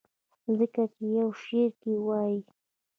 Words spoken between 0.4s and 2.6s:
ځکه چې يو شعر کښې وائي: